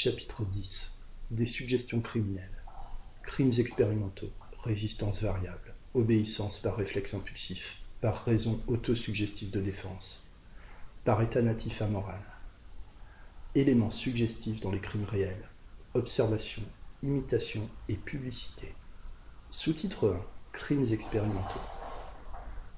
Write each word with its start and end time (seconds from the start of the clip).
Chapitre 0.00 0.44
10 0.44 0.96
Des 1.32 1.46
suggestions 1.46 2.00
criminelles. 2.00 2.62
Crimes 3.24 3.50
expérimentaux, 3.58 4.30
résistance 4.62 5.20
variable, 5.20 5.74
obéissance 5.92 6.60
par 6.60 6.76
réflexe 6.76 7.14
impulsif, 7.14 7.80
par 8.00 8.24
raison 8.24 8.62
autosuggestive 8.68 9.50
de 9.50 9.60
défense, 9.60 10.30
par 11.04 11.20
état 11.20 11.42
natif 11.42 11.82
amoral. 11.82 12.22
Éléments 13.56 13.90
suggestifs 13.90 14.60
dans 14.60 14.70
les 14.70 14.78
crimes 14.78 15.02
réels, 15.02 15.48
observation, 15.94 16.62
imitation 17.02 17.68
et 17.88 17.96
publicité. 17.96 18.72
Sous-titre 19.50 20.10
1 20.14 20.24
Crimes 20.52 20.92
expérimentaux. 20.92 21.66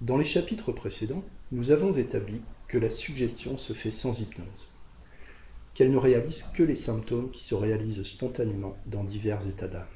Dans 0.01 0.17
les 0.17 0.25
chapitres 0.25 0.73
précédents, 0.73 1.25
nous 1.53 1.71
avons 1.71 1.93
établi 1.93 2.41
que 2.67 2.79
la 2.79 2.89
suggestion 2.89 3.59
se 3.59 3.75
fait 3.75 3.91
sans 3.91 4.21
hypnose, 4.21 4.80
qu'elle 5.75 5.91
ne 5.91 5.97
réalise 5.97 6.45
que 6.55 6.63
les 6.63 6.77
symptômes 6.77 7.31
qui 7.31 7.43
se 7.43 7.55
réalisent 7.55 8.03
spontanément 8.03 8.77
dans 8.87 9.05
divers 9.05 9.47
états 9.47 9.69
d'âme. 9.69 9.87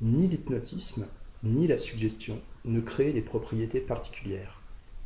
Ni 0.00 0.28
l'hypnotisme, 0.28 1.06
ni 1.42 1.66
la 1.66 1.78
suggestion 1.78 2.40
ne 2.64 2.80
créent 2.80 3.12
les 3.12 3.22
propriétés 3.22 3.80
particulières. 3.80 4.60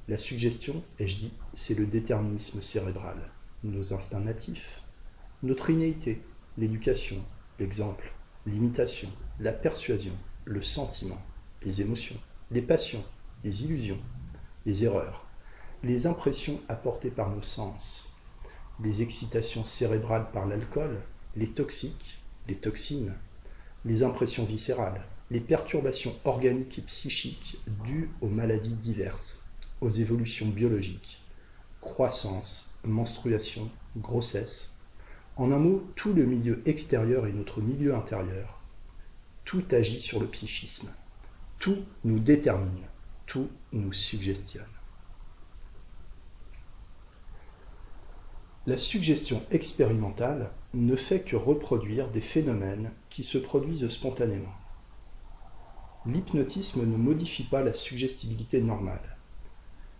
La 0.08 0.18
suggestion, 0.18 0.82
ai-je 0.98 1.16
dit, 1.16 1.32
c'est 1.54 1.78
le 1.78 1.86
déterminisme 1.86 2.60
cérébral, 2.60 3.30
nos 3.62 3.94
instincts 3.94 4.20
natifs, 4.20 4.82
notre 5.42 5.70
innéité, 5.70 6.20
l'éducation, 6.58 7.16
l'exemple, 7.58 8.12
l'imitation, 8.46 9.08
la 9.38 9.52
persuasion, 9.52 10.12
le 10.44 10.62
sentiment, 10.62 11.20
les 11.62 11.80
émotions, 11.80 12.16
les 12.50 12.62
passions, 12.62 13.04
les 13.44 13.64
illusions, 13.64 14.00
les 14.66 14.84
erreurs, 14.84 15.24
les 15.82 16.06
impressions 16.06 16.60
apportées 16.68 17.10
par 17.10 17.30
nos 17.30 17.42
sens, 17.42 18.11
les 18.82 19.02
excitations 19.02 19.64
cérébrales 19.64 20.30
par 20.32 20.46
l'alcool, 20.46 20.98
les 21.36 21.48
toxiques, 21.48 22.18
les 22.48 22.56
toxines, 22.56 23.14
les 23.84 24.02
impressions 24.02 24.44
viscérales, 24.44 25.02
les 25.30 25.40
perturbations 25.40 26.14
organiques 26.24 26.78
et 26.78 26.82
psychiques 26.82 27.58
dues 27.84 28.10
aux 28.20 28.28
maladies 28.28 28.74
diverses, 28.74 29.42
aux 29.80 29.90
évolutions 29.90 30.48
biologiques, 30.48 31.22
croissance, 31.80 32.74
menstruation, 32.84 33.70
grossesse, 33.96 34.76
en 35.36 35.50
un 35.50 35.58
mot, 35.58 35.86
tout 35.96 36.12
le 36.12 36.26
milieu 36.26 36.62
extérieur 36.66 37.26
et 37.26 37.32
notre 37.32 37.60
milieu 37.60 37.94
intérieur, 37.94 38.60
tout 39.44 39.64
agit 39.70 40.00
sur 40.00 40.20
le 40.20 40.26
psychisme, 40.26 40.90
tout 41.58 41.78
nous 42.04 42.18
détermine, 42.18 42.86
tout 43.26 43.48
nous 43.72 43.92
suggestionne. 43.92 44.64
La 48.64 48.78
suggestion 48.78 49.42
expérimentale 49.50 50.52
ne 50.72 50.94
fait 50.94 51.18
que 51.18 51.34
reproduire 51.34 52.08
des 52.08 52.20
phénomènes 52.20 52.92
qui 53.10 53.24
se 53.24 53.36
produisent 53.36 53.88
spontanément. 53.88 54.54
L'hypnotisme 56.06 56.86
ne 56.86 56.96
modifie 56.96 57.42
pas 57.42 57.64
la 57.64 57.74
suggestibilité 57.74 58.60
normale. 58.60 59.16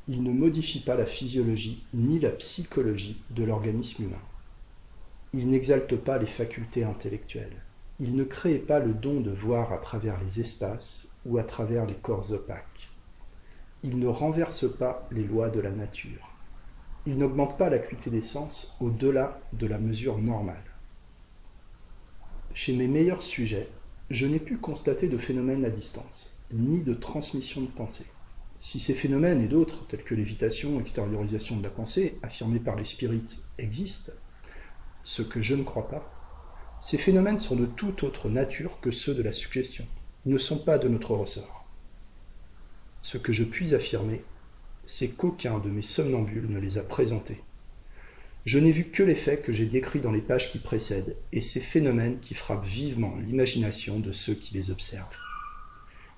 Il 0.07 0.23
ne 0.23 0.31
modifie 0.31 0.79
pas 0.79 0.95
la 0.95 1.07
physiologie 1.07 1.89
ni 1.93 2.21
la 2.21 2.31
psychologie 2.31 3.21
de 3.31 3.43
l'organisme 3.43 4.05
humain. 4.05 4.23
Il 5.35 5.51
n'exalte 5.51 5.97
pas 5.97 6.19
les 6.19 6.27
facultés 6.27 6.85
intellectuelles. 6.85 7.65
Il 7.99 8.15
ne 8.15 8.23
crée 8.23 8.59
pas 8.59 8.79
le 8.79 8.95
don 8.95 9.19
de 9.19 9.33
voir 9.33 9.73
à 9.73 9.79
travers 9.79 10.21
les 10.23 10.39
espaces 10.39 11.09
ou 11.27 11.39
à 11.39 11.43
travers 11.43 11.85
les 11.85 11.95
corps 11.95 12.31
opaques. 12.31 12.91
Il 13.83 13.99
ne 13.99 14.07
renverse 14.07 14.73
pas 14.73 15.09
les 15.11 15.25
lois 15.25 15.49
de 15.49 15.59
la 15.59 15.73
nature 15.73 16.32
il 17.06 17.19
n'augmente 17.19 17.58
pas 17.58 17.69
l'acuité 17.69 18.11
des 18.11 18.22
sens 18.22 18.77
au-delà 18.81 19.41
de 19.53 19.67
la 19.67 19.78
mesure 19.78 20.19
normale. 20.19 20.62
Chez 22.55 22.77
mes 22.77 22.86
meilleurs 22.86 23.22
sujets, 23.22 23.69
je 24.11 24.27
n'ai 24.27 24.39
pu 24.39 24.58
constater 24.58 25.08
de 25.08 25.19
phénomènes 25.19 25.64
à 25.64 25.70
distance, 25.70 26.39
ni 26.53 26.80
de 26.80 26.95
transmission 26.95 27.62
de 27.62 27.67
pensée. 27.67 28.07
Si 28.61 28.79
ces 28.79 28.95
phénomènes 28.95 29.41
et 29.41 29.48
d'autres, 29.48 29.86
tels 29.89 30.05
que 30.05 30.14
l'évitation, 30.14 30.79
extériorisation 30.79 31.57
de 31.57 31.62
la 31.64 31.70
pensée, 31.70 32.18
affirmés 32.23 32.61
par 32.61 32.77
les 32.77 32.85
spirites, 32.85 33.39
existent, 33.58 34.12
ce 35.02 35.23
que 35.23 35.42
je 35.42 35.57
ne 35.57 35.64
crois 35.64 35.89
pas, 35.89 36.08
ces 36.80 36.98
phénomènes 36.98 37.41
sont 37.41 37.57
de 37.57 37.67
toute 37.67 38.05
autre 38.05 38.29
nature 38.29 38.80
que 38.80 38.92
ceux 38.92 39.14
de 39.14 39.23
la 39.23 39.33
suggestion, 39.33 39.86
ne 40.27 40.39
sont 40.39 40.58
pas 40.58 40.79
de 40.79 40.89
notre 40.89 41.14
ressort. 41.17 41.67
Ce 43.02 43.18
que 43.18 43.33
je 43.33 43.42
puis 43.42 43.74
affirmer, 43.74 44.23
c'est 44.85 45.09
qu'aucun 45.09 45.59
de 45.59 45.70
mes 45.70 45.83
somnambules 45.83 46.51
ne 46.51 46.59
les 46.59 46.79
a 46.79 46.83
présentés. 46.83 47.41
Je 48.45 48.59
n'ai 48.59 48.73
vu 48.73 48.85
que 48.85 49.05
les 49.05 49.15
faits 49.15 49.43
que 49.43 49.53
j'ai 49.53 49.67
décrits 49.67 50.01
dans 50.01 50.11
les 50.11 50.20
pages 50.20 50.51
qui 50.51 50.59
précèdent, 50.59 51.17
et 51.33 51.41
ces 51.41 51.61
phénomènes 51.61 52.19
qui 52.20 52.35
frappent 52.35 52.67
vivement 52.67 53.15
l'imagination 53.25 54.01
de 54.01 54.11
ceux 54.11 54.35
qui 54.35 54.55
les 54.55 54.71
observent. 54.73 55.17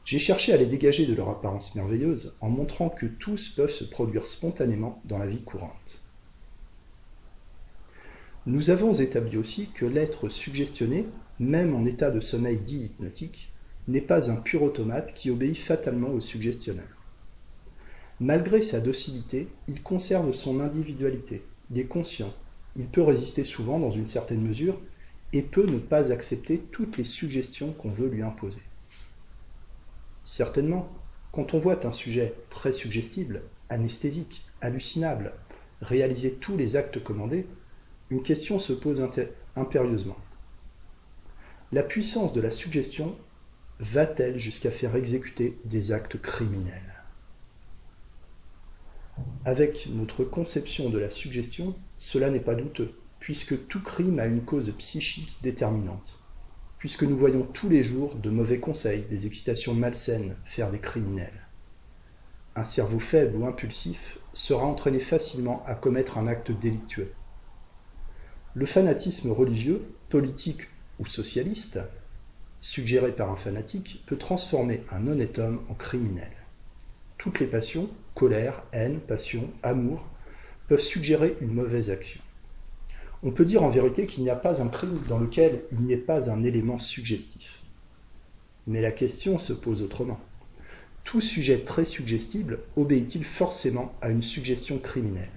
J'ai 0.07 0.19
cherché 0.19 0.53
à 0.53 0.57
les 0.57 0.67
dégager 0.67 1.07
de 1.07 1.15
leur 1.15 1.29
apparence 1.29 1.75
merveilleuse 1.75 2.37
en 2.41 2.49
montrant 2.49 2.89
que 2.89 3.07
tous 3.07 3.49
peuvent 3.51 3.73
se 3.73 3.85
produire 3.85 4.27
spontanément 4.27 5.03
dans 5.05 5.19
la 5.19 5.27
vie 5.27 5.43
courante. 5.43 6.01
Nous 8.47 8.69
avons 8.69 8.93
établi 8.93 9.39
aussi 9.39 9.69
que 9.69 9.87
l'être 9.87 10.29
suggestionné, 10.29 11.07
même 11.39 11.75
en 11.75 11.87
état 11.87 12.11
de 12.11 12.21
sommeil 12.21 12.59
dit 12.59 12.85
hypnotique, 12.85 13.51
n'est 13.89 14.03
pas 14.03 14.31
un 14.31 14.37
pur 14.37 14.63
automate 14.63 15.15
qui 15.15 15.31
obéit 15.31 15.57
fatalement 15.57 16.11
au 16.11 16.21
suggestionneur. 16.21 17.04
Malgré 18.21 18.63
sa 18.63 18.81
docilité, 18.81 19.49
il 19.67 19.83
conserve 19.83 20.33
son 20.33 20.61
individualité, 20.61 21.43
il 21.71 21.79
est 21.79 21.85
conscient, 21.85 22.33
il 22.77 22.87
peut 22.87 23.03
résister 23.03 23.43
souvent 23.43 23.79
dans 23.79 23.91
une 23.91 24.07
certaine 24.07 24.41
mesure 24.41 24.81
et 25.33 25.43
peut 25.43 25.67
ne 25.67 25.79
pas 25.79 26.13
accepter 26.13 26.59
toutes 26.71 26.97
les 26.97 27.05
suggestions 27.05 27.73
qu'on 27.73 27.91
veut 27.91 28.09
lui 28.09 28.23
imposer. 28.23 28.63
Certainement, 30.23 30.89
quand 31.33 31.55
on 31.55 31.59
voit 31.59 31.85
un 31.87 31.93
sujet 31.93 32.35
très 32.51 32.71
suggestible, 32.71 33.43
anesthésique, 33.69 34.45
hallucinable, 34.61 35.33
réaliser 35.83 36.35
tous 36.35 36.57
les 36.57 36.77
actes 36.77 37.03
commandés, 37.03 37.47
une 38.11 38.23
question 38.23 38.61
se 38.61 38.73
pose 38.73 39.05
impérieusement. 39.57 40.17
La 41.73 41.83
puissance 41.83 42.33
de 42.33 42.41
la 42.41 42.53
suggestion 42.53 43.17
va-t-elle 43.81 44.39
jusqu'à 44.39 44.71
faire 44.71 44.95
exécuter 44.95 45.59
des 45.65 45.91
actes 45.91 46.21
criminels? 46.23 46.94
Avec 49.45 49.89
notre 49.93 50.25
conception 50.25 50.91
de 50.91 50.99
la 50.99 51.11
suggestion, 51.11 51.77
cela 51.99 52.31
n'est 52.31 52.41
pas 52.41 52.55
douteux, 52.55 52.93
puisque 53.21 53.69
tout 53.69 53.83
crime 53.83 54.19
a 54.19 54.27
une 54.27 54.45
cause 54.45 54.73
psychique 54.79 55.39
déterminante, 55.43 56.19
puisque 56.79 57.05
nous 57.05 57.17
voyons 57.17 57.43
tous 57.43 57.69
les 57.69 57.83
jours 57.83 58.15
de 58.17 58.31
mauvais 58.31 58.59
conseils, 58.59 59.05
des 59.11 59.27
excitations 59.27 59.75
malsaines 59.75 60.37
faire 60.45 60.71
des 60.71 60.81
criminels. 60.81 61.47
Un 62.57 62.65
cerveau 62.65 62.99
faible 62.99 63.37
ou 63.37 63.47
impulsif 63.47 64.19
sera 64.33 64.65
entraîné 64.65 65.01
facilement 65.01 65.63
à 65.67 65.75
commettre 65.75 66.19
un 66.19 66.27
acte 66.27 66.53
délictueux. 66.53 67.13
Le 68.55 68.67
fanatisme 68.67 69.33
religieux, 69.33 69.83
politique 70.09 70.69
ou 71.01 71.07
socialiste, 71.07 71.81
suggéré 72.61 73.13
par 73.13 73.31
un 73.31 73.37
fanatique, 73.37 74.05
peut 74.07 74.17
transformer 74.17 74.85
un 74.91 75.09
honnête 75.09 75.39
homme 75.39 75.61
en 75.69 75.75
criminel. 75.75 76.31
Toutes 77.19 77.41
les 77.41 77.47
passions, 77.47 77.91
colère, 78.15 78.63
haine, 78.73 79.01
passion, 79.01 79.51
amour, 79.63 80.07
peuvent 80.69 80.81
suggérer 80.81 81.37
une 81.41 81.53
mauvaise 81.53 81.91
action. 81.91 82.21
On 83.23 83.31
peut 83.31 83.45
dire 83.45 83.63
en 83.63 83.71
vérité 83.71 84.07
qu'il 84.07 84.23
n'y 84.23 84.31
a 84.31 84.37
pas 84.37 84.63
un 84.63 84.69
crime 84.69 84.99
dans 85.09 85.19
lequel 85.19 85.63
il 85.73 85.81
n'y 85.81 85.93
ait 85.93 85.99
pas 85.99 86.31
un 86.31 86.45
élément 86.45 86.79
suggestif. 86.79 87.61
Mais 88.67 88.81
la 88.81 88.93
question 88.93 89.39
se 89.39 89.53
pose 89.53 89.83
autrement. 89.83 90.21
Tout 91.05 91.21
sujet 91.21 91.61
très 91.61 91.85
suggestible 91.85 92.61
obéit-il 92.77 93.25
forcément 93.25 93.93
à 94.01 94.11
une 94.11 94.23
suggestion 94.23 94.79
criminelle? 94.79 95.29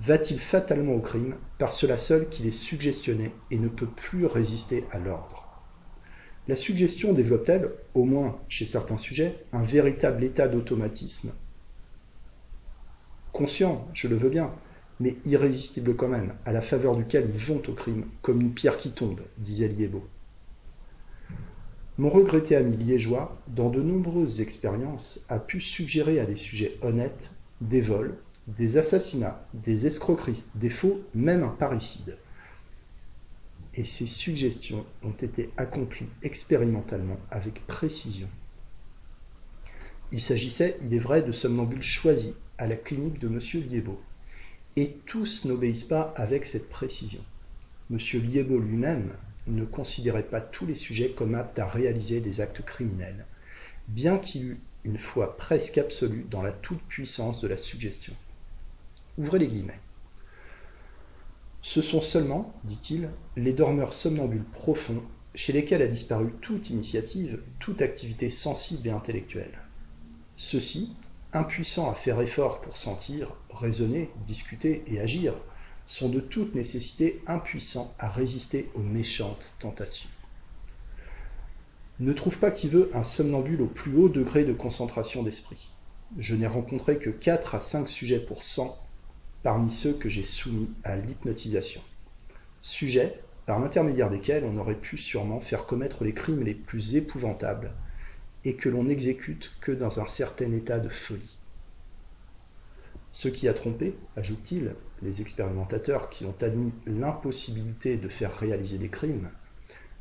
Va-t-il 0.00 0.38
fatalement 0.38 0.94
au 0.94 1.00
crime 1.00 1.36
par 1.58 1.72
cela 1.72 1.98
seul 1.98 2.28
qu'il 2.28 2.46
est 2.46 2.52
suggestionné 2.52 3.32
et 3.50 3.58
ne 3.58 3.68
peut 3.68 3.86
plus 3.86 4.26
résister 4.26 4.84
à 4.90 4.98
l'ordre? 4.98 5.46
La 6.48 6.56
suggestion 6.56 7.12
développe-t-elle, 7.12 7.70
au 7.94 8.04
moins 8.04 8.38
chez 8.48 8.64
certains 8.64 8.96
sujets, 8.96 9.44
un 9.52 9.62
véritable 9.62 10.24
état 10.24 10.48
d'automatisme 10.48 11.32
conscient, 13.38 13.86
je 13.94 14.08
le 14.08 14.16
veux 14.16 14.30
bien, 14.30 14.50
mais 14.98 15.14
irrésistible 15.24 15.94
quand 15.94 16.08
même, 16.08 16.34
à 16.44 16.50
la 16.50 16.60
faveur 16.60 16.96
duquel 16.96 17.30
ils 17.32 17.40
vont 17.40 17.62
au 17.68 17.72
crime, 17.72 18.04
comme 18.20 18.40
une 18.40 18.52
pierre 18.52 18.78
qui 18.78 18.90
tombe, 18.90 19.20
disait 19.38 19.68
Liébeau. 19.68 20.04
Mon 21.98 22.10
regretté 22.10 22.56
ami 22.56 22.76
liégeois, 22.76 23.40
dans 23.46 23.70
de 23.70 23.80
nombreuses 23.80 24.40
expériences, 24.40 25.24
a 25.28 25.38
pu 25.38 25.60
suggérer 25.60 26.18
à 26.18 26.26
des 26.26 26.36
sujets 26.36 26.78
honnêtes 26.82 27.30
des 27.60 27.80
vols, 27.80 28.16
des 28.48 28.76
assassinats, 28.76 29.46
des 29.54 29.86
escroqueries, 29.86 30.42
des 30.56 30.70
faux, 30.70 31.00
même 31.14 31.44
un 31.44 31.48
parricide. 31.48 32.16
Et 33.74 33.84
ces 33.84 34.08
suggestions 34.08 34.84
ont 35.04 35.12
été 35.12 35.50
accomplies 35.56 36.08
expérimentalement 36.24 37.18
avec 37.30 37.64
précision. 37.68 38.28
Il 40.10 40.20
s'agissait, 40.20 40.76
il 40.82 40.92
est 40.92 40.98
vrai, 40.98 41.22
de 41.22 41.30
somnambules 41.30 41.82
choisis 41.82 42.32
à 42.58 42.66
la 42.66 42.76
clinique 42.76 43.18
de 43.18 43.28
M. 43.28 43.40
Liébeau. 43.68 44.00
Et 44.76 44.96
tous 45.06 45.44
n'obéissent 45.44 45.84
pas 45.84 46.12
avec 46.16 46.44
cette 46.44 46.68
précision. 46.68 47.24
M. 47.90 47.98
Liebo 47.98 48.58
lui-même 48.58 49.12
ne 49.46 49.64
considérait 49.64 50.24
pas 50.24 50.40
tous 50.40 50.66
les 50.66 50.74
sujets 50.74 51.10
comme 51.10 51.34
aptes 51.34 51.58
à 51.58 51.66
réaliser 51.66 52.20
des 52.20 52.40
actes 52.40 52.62
criminels, 52.62 53.24
bien 53.88 54.18
qu'il 54.18 54.44
eût 54.44 54.60
une 54.84 54.98
foi 54.98 55.36
presque 55.36 55.78
absolue 55.78 56.26
dans 56.30 56.42
la 56.42 56.52
toute-puissance 56.52 57.40
de 57.40 57.48
la 57.48 57.56
suggestion. 57.56 58.12
Ouvrez 59.16 59.38
les 59.38 59.48
guillemets. 59.48 59.80
Ce 61.62 61.82
sont 61.82 62.00
seulement, 62.00 62.54
dit-il, 62.64 63.08
les 63.36 63.52
dormeurs 63.52 63.94
somnambules 63.94 64.44
profonds 64.44 65.02
chez 65.34 65.52
lesquels 65.52 65.82
a 65.82 65.88
disparu 65.88 66.32
toute 66.40 66.70
initiative, 66.70 67.40
toute 67.58 67.82
activité 67.82 68.30
sensible 68.30 68.88
et 68.88 68.92
intellectuelle. 68.92 69.58
Ceux-ci, 70.36 70.94
impuissants 71.32 71.90
à 71.90 71.94
faire 71.94 72.20
effort 72.20 72.60
pour 72.60 72.76
sentir, 72.76 73.32
raisonner, 73.50 74.10
discuter 74.26 74.82
et 74.86 75.00
agir, 75.00 75.34
sont 75.86 76.08
de 76.08 76.20
toute 76.20 76.54
nécessité 76.54 77.22
impuissants 77.26 77.94
à 77.98 78.08
résister 78.08 78.70
aux 78.74 78.82
méchantes 78.82 79.54
tentations. 79.58 80.08
Ne 82.00 82.12
trouve 82.12 82.38
pas 82.38 82.50
qui 82.50 82.68
veut 82.68 82.90
un 82.94 83.02
somnambule 83.02 83.62
au 83.62 83.66
plus 83.66 83.96
haut 83.96 84.08
degré 84.08 84.44
de 84.44 84.52
concentration 84.52 85.22
d'esprit. 85.22 85.68
Je 86.16 86.34
n'ai 86.34 86.46
rencontré 86.46 86.98
que 86.98 87.10
4 87.10 87.56
à 87.56 87.60
5 87.60 87.88
sujets 87.88 88.20
pour 88.20 88.42
100 88.42 88.78
parmi 89.42 89.70
ceux 89.70 89.92
que 89.92 90.08
j'ai 90.08 90.24
soumis 90.24 90.68
à 90.84 90.96
l'hypnotisation. 90.96 91.80
Sujets 92.62 93.20
par 93.46 93.58
l'intermédiaire 93.58 94.10
desquels 94.10 94.44
on 94.44 94.58
aurait 94.58 94.74
pu 94.74 94.98
sûrement 94.98 95.40
faire 95.40 95.64
commettre 95.64 96.04
les 96.04 96.12
crimes 96.12 96.42
les 96.42 96.54
plus 96.54 96.96
épouvantables 96.96 97.72
et 98.48 98.54
que 98.54 98.70
l'on 98.70 98.84
n'exécute 98.84 99.52
que 99.60 99.72
dans 99.72 100.00
un 100.00 100.06
certain 100.06 100.50
état 100.52 100.80
de 100.80 100.88
folie. 100.88 101.36
Ce 103.12 103.28
qui 103.28 103.46
a 103.46 103.52
trompé, 103.52 103.94
ajoute-t-il, 104.16 104.74
les 105.02 105.20
expérimentateurs 105.20 106.08
qui 106.08 106.24
ont 106.24 106.34
admis 106.40 106.72
l'impossibilité 106.86 107.98
de 107.98 108.08
faire 108.08 108.34
réaliser 108.34 108.78
des 108.78 108.88
crimes, 108.88 109.28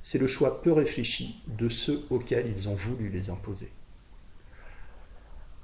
c'est 0.02 0.18
le 0.18 0.30
choix 0.30 0.62
peu 0.62 0.72
réfléchi 0.72 1.44
de 1.58 1.68
ceux 1.68 2.06
auxquels 2.10 2.50
ils 2.56 2.70
ont 2.70 2.76
voulu 2.76 3.10
les 3.10 3.30
imposer. 3.30 3.70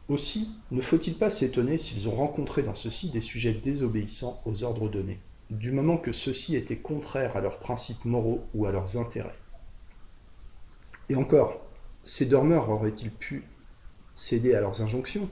Aussi, 0.09 0.49
ne 0.71 0.81
faut-il 0.81 1.13
pas 1.13 1.29
s'étonner 1.29 1.77
s'ils 1.77 2.09
ont 2.09 2.15
rencontré 2.15 2.63
dans 2.63 2.75
ceux-ci 2.75 3.11
des 3.11 3.21
sujets 3.21 3.53
désobéissants 3.53 4.41
aux 4.45 4.61
ordres 4.65 4.89
donnés, 4.89 5.19
du 5.49 5.71
moment 5.71 5.95
que 5.95 6.11
ceux-ci 6.11 6.57
étaient 6.57 6.75
contraires 6.75 7.37
à 7.37 7.41
leurs 7.41 7.59
principes 7.59 8.03
moraux 8.03 8.45
ou 8.53 8.65
à 8.65 8.73
leurs 8.73 8.97
intérêts. 8.97 9.39
Et 11.07 11.15
encore, 11.15 11.62
ces 12.05 12.25
dormeurs 12.25 12.69
auraient-ils 12.69 13.11
pu 13.11 13.43
céder 14.15 14.53
à 14.53 14.61
leurs 14.61 14.81
injonctions 14.81 15.29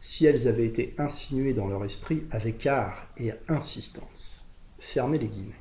si 0.00 0.26
elles 0.26 0.48
avaient 0.48 0.66
été 0.66 0.94
insinuées 0.98 1.54
dans 1.54 1.66
leur 1.66 1.84
esprit 1.84 2.24
avec 2.30 2.66
art 2.66 3.06
et 3.16 3.32
insistance. 3.48 4.50
Fermez 4.78 5.18
les 5.18 5.28
guillemets. 5.28 5.54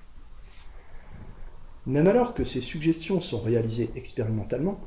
Même 1.86 2.08
alors 2.08 2.34
que 2.34 2.44
ces 2.44 2.62
suggestions 2.62 3.22
sont 3.22 3.40
réalisées 3.40 3.90
expérimentalement, 3.96 4.80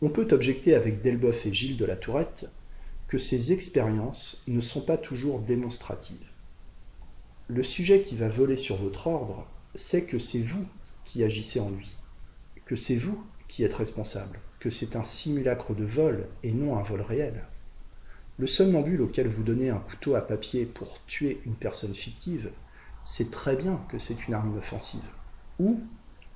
on 0.00 0.08
peut 0.08 0.28
objecter 0.32 0.74
avec 0.74 1.02
Delboeuf 1.02 1.46
et 1.46 1.54
Gilles 1.54 1.76
de 1.76 1.84
la 1.84 1.96
Tourette 1.96 2.50
que 3.06 3.18
ces 3.18 3.52
expériences 3.52 4.42
ne 4.48 4.60
sont 4.60 4.80
pas 4.80 4.96
toujours 4.96 5.38
démonstratives. 5.38 6.30
Le 7.48 7.62
sujet 7.62 8.02
qui 8.02 8.16
va 8.16 8.28
voler 8.28 8.56
sur 8.56 8.76
votre 8.76 9.06
ordre 9.06 9.46
sait 9.74 10.04
que 10.04 10.18
c'est 10.18 10.40
vous 10.40 10.64
qui 11.04 11.22
agissez 11.22 11.60
en 11.60 11.70
lui, 11.70 11.94
que 12.64 12.74
c'est 12.74 12.96
vous 12.96 13.22
qui 13.48 13.64
êtes 13.64 13.74
responsable, 13.74 14.40
que 14.62 14.70
c'est 14.70 14.94
un 14.94 15.02
simulacre 15.02 15.74
de 15.74 15.84
vol 15.84 16.28
et 16.44 16.52
non 16.52 16.78
un 16.78 16.82
vol 16.82 17.00
réel. 17.00 17.42
Le 18.38 18.46
somnambule 18.46 19.02
auquel 19.02 19.26
vous 19.26 19.42
donnez 19.42 19.70
un 19.70 19.80
couteau 19.80 20.14
à 20.14 20.20
papier 20.20 20.66
pour 20.66 21.04
tuer 21.06 21.40
une 21.44 21.56
personne 21.56 21.96
fictive 21.96 22.48
sait 23.04 23.30
très 23.30 23.56
bien 23.56 23.84
que 23.88 23.98
c'est 23.98 24.28
une 24.28 24.34
arme 24.34 24.56
offensive. 24.56 25.02
Ou, 25.58 25.80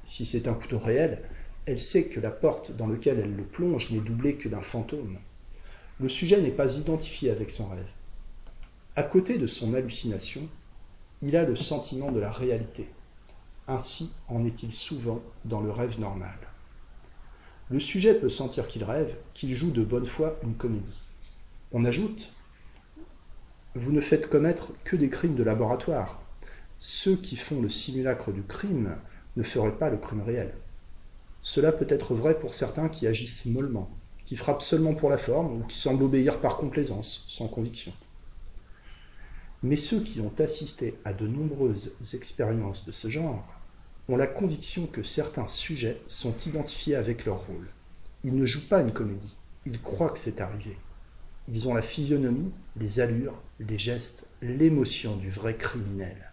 si 0.08 0.26
c'est 0.26 0.49
un 0.49 0.55
couteau 0.55 0.81
réel, 0.81 1.23
elle 1.67 1.78
sait 1.78 2.08
que 2.08 2.19
la 2.19 2.32
porte 2.32 2.73
dans 2.73 2.88
laquelle 2.88 3.20
elle 3.20 3.37
le 3.37 3.44
plonge 3.44 3.93
n'est 3.93 4.00
doublée 4.00 4.34
que 4.34 4.49
d'un 4.49 4.61
fantôme. 4.61 5.19
Le 6.00 6.08
sujet 6.08 6.43
n'est 6.43 6.50
pas 6.50 6.79
identifié 6.79 7.31
avec 7.31 7.49
son 7.49 7.69
rêve. 7.69 7.90
À 8.96 9.05
côté 9.05 9.38
de 9.38 9.46
son 9.46 9.72
hallucination, 9.75 10.43
il 11.22 11.37
a 11.37 11.44
le 11.44 11.55
sentiment 11.55 12.11
de 12.11 12.19
la 12.19 12.32
réalité. 12.32 12.88
Ainsi 13.69 14.14
en 14.26 14.44
est-il 14.44 14.72
souvent 14.72 15.22
dans 15.44 15.61
le 15.61 15.70
rêve 15.70 16.00
normal. 16.00 16.37
Le 17.68 17.80
sujet 17.80 18.14
peut 18.14 18.30
sentir 18.30 18.68
qu'il 18.68 18.84
rêve, 18.84 19.16
qu'il 19.34 19.52
joue 19.56 19.72
de 19.72 19.82
bonne 19.82 20.06
foi 20.06 20.38
une 20.44 20.54
comédie. 20.54 21.02
On 21.72 21.84
ajoute 21.84 22.32
Vous 23.74 23.90
ne 23.90 24.00
faites 24.00 24.28
commettre 24.28 24.68
que 24.84 24.94
des 24.94 25.10
crimes 25.10 25.34
de 25.34 25.42
laboratoire. 25.42 26.22
Ceux 26.78 27.16
qui 27.16 27.34
font 27.34 27.60
le 27.60 27.68
simulacre 27.68 28.30
du 28.30 28.44
crime 28.44 28.94
ne 29.36 29.42
feraient 29.42 29.76
pas 29.76 29.90
le 29.90 29.96
crime 29.96 30.22
réel. 30.22 30.54
Cela 31.42 31.72
peut 31.72 31.88
être 31.88 32.14
vrai 32.14 32.38
pour 32.38 32.54
certains 32.54 32.88
qui 32.88 33.08
agissent 33.08 33.46
mollement, 33.46 33.90
qui 34.24 34.36
frappent 34.36 34.62
seulement 34.62 34.94
pour 34.94 35.10
la 35.10 35.19
forme 35.19 35.60
ou 35.60 35.64
qui 35.64 35.76
semblent 35.76 36.04
obéir 36.04 36.40
par 36.40 36.58
complaisance, 36.58 37.24
sans 37.28 37.48
conviction. 37.48 37.92
Mais 39.64 39.76
ceux 39.76 40.00
qui 40.00 40.20
ont 40.20 40.32
assisté 40.38 40.94
à 41.04 41.12
de 41.12 41.26
nombreuses 41.26 41.96
expériences 42.14 42.84
de 42.84 42.92
ce 42.92 43.08
genre 43.08 43.56
ont 44.08 44.17
la 44.17 44.26
conviction 44.26 44.87
que 44.87 45.03
certains 45.03 45.47
sujets 45.47 46.00
sont 46.08 46.35
identifiés 46.47 46.94
avec 46.94 47.25
leur 47.25 47.47
rôle. 47.47 47.69
Ils 48.25 48.37
ne 48.37 48.47
jouent 48.47 48.69
pas 48.69 48.82
une 48.82 48.93
comédie, 48.93 49.37
ils 49.67 49.81
croient 49.81 50.11
que 50.11 50.19
c'est 50.19 50.41
arrivé. 50.41 50.76
Ils 51.49 51.69
ont 51.69 51.75
la 51.75 51.82
physionomie, 51.82 52.53
les 52.76 53.00
allures, 53.00 53.41
les 53.61 53.79
gestes, 53.79 54.29
l'émotion 54.43 55.17
du 55.17 55.31
vrai 55.31 55.56
criminel. 55.56 56.32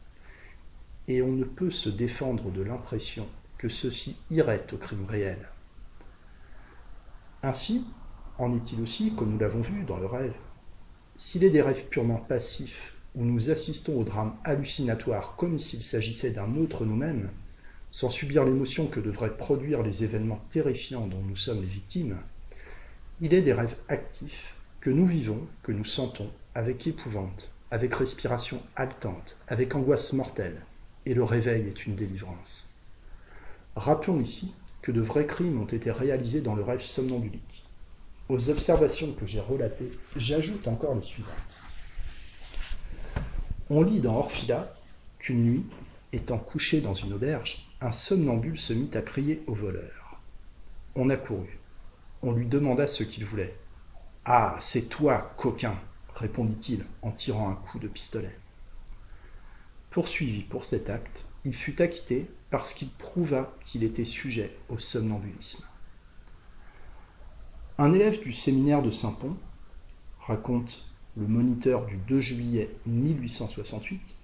Et 1.08 1.22
on 1.22 1.32
ne 1.32 1.44
peut 1.44 1.72
se 1.72 1.90
défendre 1.90 2.52
de 2.52 2.62
l'impression 2.62 3.28
que 3.58 3.70
ceci 3.70 4.18
irait 4.32 4.66
au 4.72 4.78
crime 4.78 5.06
réel. 5.06 5.38
Ainsi, 7.44 7.86
en 8.38 8.56
est-il 8.56 8.82
aussi, 8.82 9.14
comme 9.14 9.32
nous 9.32 9.40
l'avons 9.40 9.62
vu 9.62 9.84
dans 9.84 9.98
le 9.98 10.06
rêve. 10.06 10.36
S'il 11.18 11.44
est 11.44 11.50
des 11.50 11.62
rêves 11.62 11.88
purement 11.90 12.18
passifs, 12.18 12.98
où 13.16 13.24
nous 13.24 13.52
assistons 13.52 14.00
au 14.00 14.04
drame 14.04 14.36
hallucinatoire 14.44 15.36
comme 15.36 15.60
s'il 15.60 15.84
s'agissait 15.84 16.32
d'un 16.32 16.56
autre 16.56 16.86
nous-mêmes, 16.86 17.30
sans 17.94 18.10
subir 18.10 18.44
l'émotion 18.44 18.88
que 18.88 19.00
devraient 19.00 19.38
produire 19.38 19.84
les 19.84 20.04
événements 20.04 20.44
terrifiants 20.50 21.06
dont 21.06 21.22
nous 21.22 21.38
sommes 21.38 21.62
les 21.62 21.68
victimes, 21.68 22.18
il 23.22 23.36
est 23.36 23.44
des 23.44 23.54
rêves 23.54 23.76
actifs 23.88 24.56
que 24.82 24.90
nous 24.90 25.06
vivons, 25.06 25.48
que 25.62 25.72
nous 25.72 25.86
sentons, 25.86 26.32
avec 26.56 26.88
épouvante, 26.88 27.52
avec 27.70 27.94
respiration 27.94 28.60
haletante, 28.76 29.38
avec 29.48 29.76
angoisse 29.76 30.14
mortelle, 30.14 30.60
et 31.06 31.14
le 31.14 31.24
réveil 31.24 31.68
est 31.68 31.86
une 31.86 31.94
délivrance. 31.94 32.74
Rappelons 33.76 34.20
ici 34.20 34.56
que 34.82 34.92
de 34.92 35.02
vrais 35.02 35.28
crimes 35.28 35.62
ont 35.62 35.66
été 35.66 35.92
réalisés 35.92 36.42
dans 36.42 36.56
le 36.56 36.64
rêve 36.64 36.82
somnambulique. 36.82 37.64
Aux 38.28 38.50
observations 38.50 39.14
que 39.14 39.28
j'ai 39.28 39.40
relatées, 39.40 39.92
j'ajoute 40.16 40.68
encore 40.68 40.96
les 40.96 41.02
suivantes. 41.04 41.62
On 43.70 43.84
lit 43.84 44.02
dans 44.02 44.18
Orphila 44.18 44.76
qu'une 45.20 45.44
nuit, 45.44 45.66
étant 46.12 46.40
couché 46.40 46.82
dans 46.82 46.96
une 46.96 47.14
auberge, 47.14 47.68
un 47.84 47.92
somnambule 47.92 48.58
se 48.58 48.72
mit 48.72 48.90
à 48.94 49.02
crier 49.02 49.44
au 49.46 49.54
voleur. 49.54 50.22
On 50.96 51.10
accourut. 51.10 51.60
On 52.22 52.32
lui 52.32 52.46
demanda 52.46 52.88
ce 52.88 53.04
qu'il 53.04 53.26
voulait. 53.26 53.58
Ah, 54.24 54.56
c'est 54.62 54.88
toi, 54.88 55.34
coquin, 55.36 55.78
répondit-il 56.16 56.86
en 57.02 57.12
tirant 57.12 57.50
un 57.50 57.56
coup 57.56 57.80
de 57.80 57.90
pistolet. 57.90 58.34
Poursuivi 59.92 60.44
pour 60.44 60.64
cet 60.64 60.90
acte, 60.90 61.26
il 61.44 61.54
fut 61.54 61.82
acquitté 61.82 62.30
parce 62.50 62.74
qu'il 62.74 62.90
prouva 62.90 63.54
qu'il 63.66 63.84
était 63.84 64.06
sujet 64.06 64.56
au 64.70 64.80
somnambulisme. 64.80 65.66
Un 67.78 67.92
élève 67.92 68.22
du 68.22 68.32
séminaire 68.32 68.82
de 68.82 68.92
Saint-Pont, 68.92 69.36
raconte 70.22 70.90
le 71.18 71.28
moniteur 71.28 71.86
du 71.86 71.98
2 71.98 72.22
juillet 72.22 72.74
1868, 72.86 74.16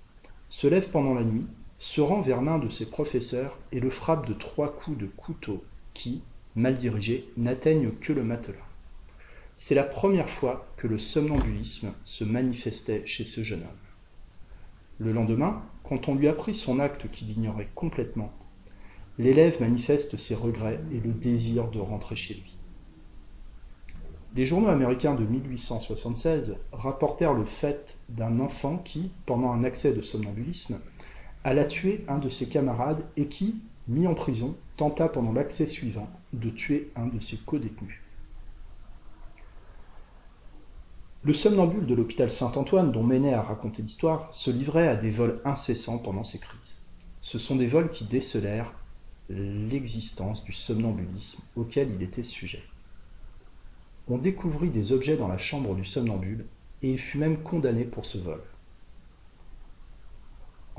se 0.48 0.68
lève 0.68 0.89
pendant 0.92 1.13
la 1.13 1.25
nuit, 1.25 1.46
se 1.79 2.01
rend 2.01 2.19
vers 2.19 2.41
l'un 2.41 2.59
de 2.59 2.69
ses 2.69 2.89
professeurs 2.89 3.57
et 3.71 3.79
le 3.79 3.89
frappe 3.89 4.27
de 4.27 4.33
trois 4.33 4.71
coups 4.71 4.98
de 4.98 5.07
couteau 5.07 5.63
qui, 5.93 6.21
mal 6.55 6.75
dirigés, 6.75 7.27
n'atteignent 7.38 7.91
que 8.01 8.12
le 8.12 8.24
matelas. 8.24 8.57
C'est 9.55 9.75
la 9.75 9.83
première 9.83 10.29
fois 10.29 10.67
que 10.77 10.88
le 10.88 11.00
somnambulisme 11.00 11.93
se 12.03 12.25
manifestait 12.25 13.03
chez 13.05 13.24
ce 13.24 13.43
jeune 13.43 13.62
homme. 13.62 13.69
Le 15.00 15.13
lendemain, 15.13 15.63
quand 15.83 16.09
on 16.09 16.15
lui 16.15 16.27
apprit 16.27 16.53
son 16.53 16.79
acte 16.79 17.09
qu'il 17.12 17.31
ignorait 17.31 17.69
complètement, 17.75 18.33
l'élève 19.17 19.62
manifeste 19.62 20.17
ses 20.17 20.36
regrets 20.36 20.81
et 20.91 21.00
le 21.00 21.13
désir 21.13 21.69
de 21.69 21.79
rentrer 21.79 22.17
chez 22.17 22.33
lui. 22.33 22.57
Les 24.36 24.45
journaux 24.45 24.67
américains 24.67 25.15
de 25.15 25.24
1876 25.24 26.57
rapportèrent 26.71 27.33
le 27.33 27.45
fait 27.45 27.98
d'un 28.09 28.39
enfant 28.39 28.77
qui, 28.77 29.12
pendant 29.25 29.51
un 29.51 29.63
accès 29.63 29.93
de 29.93 30.01
somnambulisme, 30.01 30.79
alla 31.43 31.65
tuer 31.65 32.03
un 32.08 32.17
de 32.17 32.29
ses 32.29 32.50
camarades 32.50 33.05
et 33.17 33.27
qui, 33.27 33.55
mis 33.88 34.08
en 34.08 34.15
prison, 34.15 34.55
tenta 34.77 35.10
pendant 35.10 35.34
l'accès 35.34 35.67
suivant 35.67 36.10
de 36.34 36.50
tuer 36.50 36.91
un 36.96 37.08
de 37.08 37.19
ses 37.19 37.38
codétenus. 37.38 38.00
Le 41.24 41.34
somnambule 41.34 41.86
de 41.86 41.96
l'hôpital 41.96 42.31
Saint-Antoine, 42.31 42.93
dont 42.93 43.03
Ménet 43.03 43.34
a 43.34 43.41
raconté 43.41 43.81
l'histoire, 43.81 44.34
se 44.34 44.50
livrait 44.50 44.88
à 44.88 44.96
des 44.96 45.12
vols 45.12 45.41
incessants 45.43 45.98
pendant 45.98 46.24
ces 46.24 46.39
crises. 46.39 46.77
ce 47.22 47.38
sont 47.38 47.58
des 47.58 47.67
vols 47.67 47.91
qui 47.91 48.05
décelèrent 48.05 48.74
l'existence 49.29 50.43
du 50.43 50.53
somnambulisme 50.53 51.43
auquel 51.55 51.89
il 51.93 52.01
était 52.01 52.24
sujet. 52.24 52.63
On 54.08 54.17
découvrit 54.17 54.69
des 54.69 54.91
objets 54.91 55.17
dans 55.17 55.27
la 55.27 55.38
chambre 55.38 55.75
du 55.75 55.86
somnambule 55.86 56.46
et 56.81 56.91
il 56.91 56.98
fut 56.98 57.17
même 57.17 57.43
condamné 57.43 57.84
pour 57.84 58.05
ce 58.05 58.17
vol. 58.17 58.41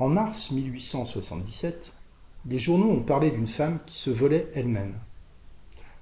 En 0.01 0.09
mars 0.09 0.49
1877, 0.49 1.93
les 2.47 2.57
journaux 2.57 2.89
ont 2.89 3.03
parlé 3.03 3.29
d'une 3.29 3.45
femme 3.47 3.77
qui 3.85 3.95
se 3.95 4.09
volait 4.09 4.49
elle-même. 4.55 4.95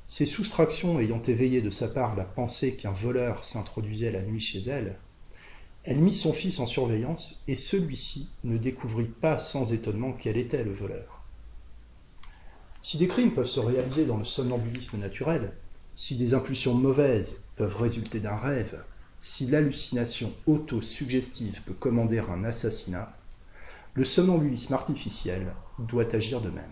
Ces 0.08 0.26
soustractions 0.26 1.02
ayant 1.02 1.22
éveillé 1.22 1.62
de 1.62 1.70
sa 1.70 1.90
part 1.90 2.16
la 2.16 2.24
pensée 2.24 2.78
qu'un 2.78 2.94
voleur 2.94 3.44
s'introduisait 3.44 4.14
la 4.14 4.22
nuit 4.22 4.40
chez 4.40 4.62
elle, 4.62 4.96
elle 5.84 6.00
mit 6.00 6.14
son 6.14 6.32
fils 6.32 6.62
en 6.62 6.66
surveillance 6.66 7.44
et 7.50 7.58
celui-ci 7.58 8.30
ne 8.46 8.58
découvrit 8.58 9.10
pas 9.10 9.38
sans 9.38 9.74
étonnement 9.74 10.14
quel 10.14 10.38
était 10.38 10.64
le 10.64 10.74
voleur. 10.74 11.22
Si 12.82 13.00
des 13.00 13.10
crimes 13.10 13.34
peuvent 13.34 13.48
se 13.48 13.60
réaliser 13.60 14.06
dans 14.06 14.16
le 14.16 14.24
somnambulisme 14.24 14.98
naturel, 14.98 15.52
si 15.98 16.16
des 16.16 16.34
impulsions 16.34 16.74
mauvaises 16.74 17.44
peuvent 17.58 17.76
résulter 17.76 18.22
d'un 18.22 18.38
rêve, 18.38 18.82
si 19.20 19.48
l'hallucination 19.48 20.32
auto-suggestive 20.48 21.64
peut 21.66 21.74
commander 21.74 22.20
un 22.20 22.46
assassinat, 22.46 23.19
le 23.94 24.06
somnambulisme 24.06 24.74
artificiel 24.74 25.54
doit 25.80 26.16
agir 26.16 26.42
de 26.42 26.50
même. 26.50 26.64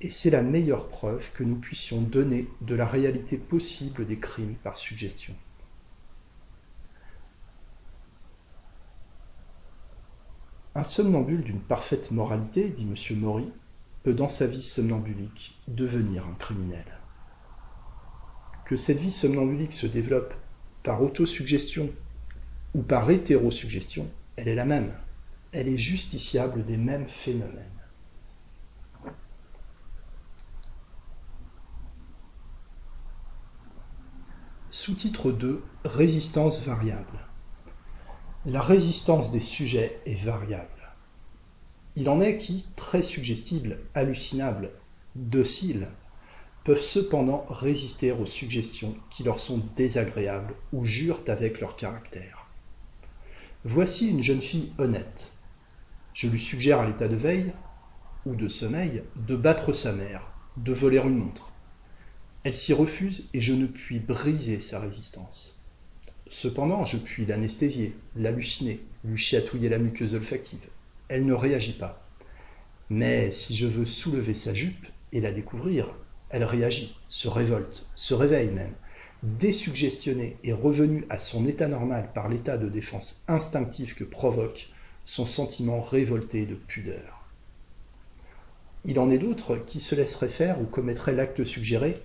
Et 0.00 0.10
c'est 0.10 0.30
la 0.30 0.42
meilleure 0.42 0.88
preuve 0.88 1.30
que 1.32 1.44
nous 1.44 1.56
puissions 1.56 2.00
donner 2.00 2.48
de 2.60 2.74
la 2.74 2.86
réalité 2.86 3.38
possible 3.38 4.06
des 4.06 4.18
crimes 4.18 4.54
par 4.62 4.76
suggestion. 4.76 5.34
Un 10.74 10.84
somnambule 10.84 11.42
d'une 11.42 11.60
parfaite 11.60 12.10
moralité, 12.10 12.68
dit 12.68 12.82
M. 12.82 13.18
Maury, 13.20 13.48
peut 14.02 14.12
dans 14.12 14.28
sa 14.28 14.46
vie 14.46 14.62
somnambulique 14.62 15.56
devenir 15.68 16.26
un 16.26 16.34
criminel. 16.34 16.84
Que 18.66 18.76
cette 18.76 18.98
vie 18.98 19.12
somnambulique 19.12 19.72
se 19.72 19.86
développe 19.86 20.34
par 20.82 21.00
autosuggestion 21.02 21.90
ou 22.74 22.82
par 22.82 23.08
hétérosuggestion, 23.10 24.08
elle 24.36 24.48
est 24.48 24.54
la 24.54 24.64
même. 24.64 24.92
Elle 25.56 25.68
est 25.68 25.78
justiciable 25.78 26.64
des 26.64 26.76
mêmes 26.76 27.06
phénomènes. 27.06 27.70
Sous-titre 34.68 35.30
2 35.30 35.62
Résistance 35.84 36.60
variable. 36.62 37.20
La 38.46 38.60
résistance 38.60 39.30
des 39.30 39.40
sujets 39.40 40.00
est 40.06 40.20
variable. 40.24 40.68
Il 41.94 42.08
en 42.08 42.20
est 42.20 42.36
qui, 42.36 42.66
très 42.74 43.02
suggestibles, 43.02 43.78
hallucinables, 43.94 44.72
dociles, 45.14 45.86
peuvent 46.64 46.80
cependant 46.80 47.46
résister 47.48 48.10
aux 48.10 48.26
suggestions 48.26 48.96
qui 49.08 49.22
leur 49.22 49.38
sont 49.38 49.62
désagréables 49.76 50.56
ou 50.72 50.84
jurent 50.84 51.22
avec 51.28 51.60
leur 51.60 51.76
caractère. 51.76 52.48
Voici 53.62 54.10
une 54.10 54.22
jeune 54.22 54.42
fille 54.42 54.72
honnête. 54.78 55.33
Je 56.14 56.28
lui 56.28 56.38
suggère 56.38 56.78
à 56.78 56.86
l'état 56.86 57.08
de 57.08 57.16
veille 57.16 57.52
ou 58.24 58.36
de 58.36 58.46
sommeil 58.46 59.02
de 59.16 59.34
battre 59.34 59.72
sa 59.72 59.92
mère, 59.92 60.22
de 60.56 60.72
voler 60.72 60.98
une 60.98 61.18
montre. 61.18 61.50
Elle 62.44 62.54
s'y 62.54 62.72
refuse 62.72 63.28
et 63.34 63.40
je 63.40 63.52
ne 63.52 63.66
puis 63.66 63.98
briser 63.98 64.60
sa 64.60 64.78
résistance. 64.78 65.60
Cependant, 66.28 66.84
je 66.84 66.98
puis 66.98 67.26
l'anesthésier, 67.26 67.96
l'halluciner, 68.14 68.80
lui 69.04 69.18
chatouiller 69.18 69.68
la 69.68 69.78
muqueuse 69.78 70.14
olfactive. 70.14 70.60
Elle 71.08 71.26
ne 71.26 71.34
réagit 71.34 71.78
pas. 71.78 72.06
Mais 72.90 73.32
si 73.32 73.56
je 73.56 73.66
veux 73.66 73.84
soulever 73.84 74.34
sa 74.34 74.54
jupe 74.54 74.86
et 75.12 75.20
la 75.20 75.32
découvrir, 75.32 75.90
elle 76.30 76.44
réagit, 76.44 76.96
se 77.08 77.26
révolte, 77.26 77.88
se 77.96 78.14
réveille 78.14 78.50
même, 78.50 78.74
désuggestionnée 79.24 80.36
et 80.44 80.52
revenue 80.52 81.06
à 81.08 81.18
son 81.18 81.48
état 81.48 81.66
normal 81.66 82.10
par 82.14 82.28
l'état 82.28 82.56
de 82.56 82.68
défense 82.68 83.24
instinctif 83.26 83.96
que 83.96 84.04
provoque 84.04 84.68
son 85.04 85.26
sentiment 85.26 85.80
révolté 85.80 86.46
de 86.46 86.54
pudeur. 86.54 87.24
Il 88.86 88.98
en 88.98 89.10
est 89.10 89.18
d'autres 89.18 89.56
qui 89.56 89.80
se 89.80 89.94
laisseraient 89.94 90.28
faire 90.28 90.60
ou 90.60 90.64
commettraient 90.64 91.14
l'acte 91.14 91.44
suggéré, 91.44 92.02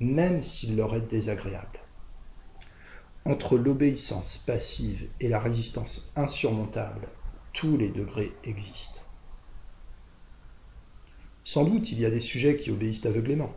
même 0.00 0.42
s'il 0.42 0.76
leur 0.76 0.94
est 0.94 1.08
désagréable. 1.10 1.80
Entre 3.24 3.56
l'obéissance 3.56 4.38
passive 4.38 5.08
et 5.20 5.28
la 5.28 5.38
résistance 5.38 6.12
insurmontable, 6.16 7.08
tous 7.52 7.76
les 7.76 7.90
degrés 7.90 8.32
existent. 8.44 9.02
Sans 11.44 11.64
doute 11.64 11.92
il 11.92 12.00
y 12.00 12.06
a 12.06 12.10
des 12.10 12.20
sujets 12.20 12.56
qui 12.56 12.70
obéissent 12.70 13.06
aveuglément, 13.06 13.52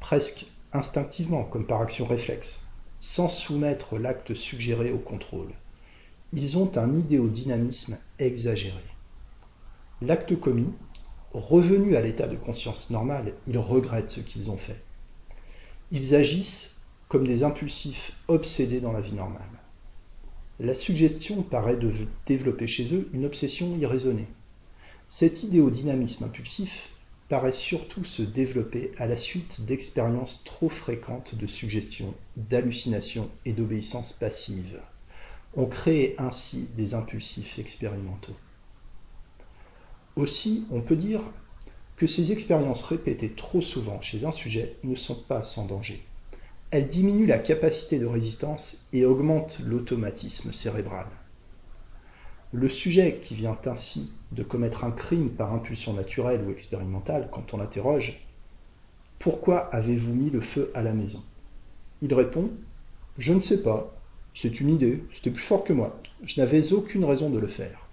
presque 0.00 0.46
instinctivement, 0.72 1.44
comme 1.44 1.66
par 1.66 1.80
action 1.80 2.06
réflexe, 2.06 2.62
sans 3.00 3.28
soumettre 3.28 3.98
l'acte 3.98 4.34
suggéré 4.34 4.90
au 4.92 4.98
contrôle. 4.98 5.52
Ils 6.32 6.58
ont 6.58 6.76
un 6.76 6.96
idéodynamisme 6.96 7.98
exagéré. 8.18 8.84
L'acte 10.00 10.38
commis, 10.38 10.72
revenu 11.32 11.96
à 11.96 12.00
l'état 12.00 12.28
de 12.28 12.36
conscience 12.36 12.90
normale, 12.90 13.34
ils 13.46 13.58
regrettent 13.58 14.10
ce 14.10 14.20
qu'ils 14.20 14.50
ont 14.50 14.56
fait. 14.56 14.80
Ils 15.90 16.14
agissent 16.14 16.76
comme 17.08 17.26
des 17.26 17.42
impulsifs 17.42 18.12
obsédés 18.28 18.80
dans 18.80 18.92
la 18.92 19.00
vie 19.00 19.12
normale. 19.12 19.42
La 20.60 20.74
suggestion 20.74 21.42
paraît 21.42 21.76
de 21.76 21.90
développer 22.26 22.68
chez 22.68 22.94
eux 22.94 23.08
une 23.12 23.24
obsession 23.24 23.76
irraisonnée. 23.76 24.28
Cet 25.08 25.42
idéodynamisme 25.42 26.24
impulsif 26.24 26.90
paraît 27.28 27.50
surtout 27.50 28.04
se 28.04 28.22
développer 28.22 28.92
à 28.98 29.06
la 29.06 29.16
suite 29.16 29.64
d'expériences 29.64 30.44
trop 30.44 30.68
fréquentes 30.68 31.34
de 31.34 31.46
suggestion, 31.46 32.14
d'hallucination 32.36 33.28
et 33.44 33.52
d'obéissance 33.52 34.12
passive. 34.12 34.80
On 35.56 35.66
crée 35.66 36.14
ainsi 36.18 36.68
des 36.76 36.94
impulsifs 36.94 37.58
expérimentaux. 37.58 38.36
Aussi, 40.16 40.66
on 40.70 40.80
peut 40.80 40.96
dire 40.96 41.22
que 41.96 42.06
ces 42.06 42.32
expériences 42.32 42.82
répétées 42.82 43.32
trop 43.32 43.60
souvent 43.60 44.00
chez 44.00 44.24
un 44.24 44.30
sujet 44.30 44.76
ne 44.84 44.94
sont 44.94 45.16
pas 45.16 45.42
sans 45.42 45.66
danger. 45.66 46.02
Elle 46.70 46.88
diminue 46.88 47.26
la 47.26 47.38
capacité 47.38 47.98
de 47.98 48.06
résistance 48.06 48.86
et 48.92 49.04
augmente 49.04 49.58
l'automatisme 49.58 50.52
cérébral. 50.52 51.06
Le 52.52 52.68
sujet 52.68 53.18
qui 53.20 53.34
vient 53.34 53.58
ainsi 53.66 54.12
de 54.32 54.42
commettre 54.42 54.84
un 54.84 54.92
crime 54.92 55.30
par 55.30 55.52
impulsion 55.52 55.92
naturelle 55.92 56.44
ou 56.46 56.50
expérimentale, 56.50 57.28
quand 57.32 57.54
on 57.54 57.56
l'interroge 57.56 58.26
Pourquoi 59.18 59.58
avez-vous 59.74 60.14
mis 60.14 60.30
le 60.30 60.40
feu 60.40 60.70
à 60.74 60.82
la 60.82 60.92
maison? 60.92 61.22
Il 62.02 62.14
répond 62.14 62.50
Je 63.18 63.32
ne 63.32 63.40
sais 63.40 63.62
pas, 63.62 63.99
c'est 64.34 64.60
une 64.60 64.70
idée, 64.70 65.02
c'était 65.12 65.30
plus 65.30 65.42
fort 65.42 65.64
que 65.64 65.72
moi, 65.72 66.00
je 66.24 66.40
n'avais 66.40 66.72
aucune 66.72 67.04
raison 67.04 67.30
de 67.30 67.38
le 67.38 67.46
faire. 67.46 67.86